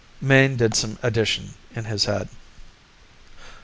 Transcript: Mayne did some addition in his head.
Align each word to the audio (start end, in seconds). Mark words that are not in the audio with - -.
Mayne 0.19 0.55
did 0.57 0.73
some 0.73 0.97
addition 1.03 1.53
in 1.75 1.85
his 1.85 2.05
head. 2.05 2.27